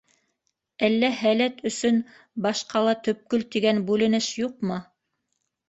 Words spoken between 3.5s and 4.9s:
тигән бүленеш юҡмы?